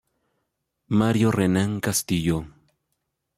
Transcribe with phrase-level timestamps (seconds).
[0.99, 2.39] Mario Renán Castillo.